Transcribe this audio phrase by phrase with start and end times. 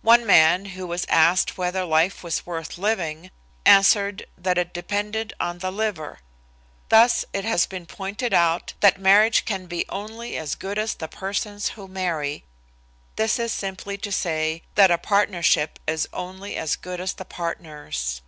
[0.00, 3.30] One man who was asked whether life was worth living,
[3.66, 6.20] answered that it depended on the liver.
[6.88, 11.06] Thus, it has been pointed out that marriage can be only as good as the
[11.06, 12.46] persons who marry.
[13.16, 18.22] This is simply to say that a partnership is only as good as the partners.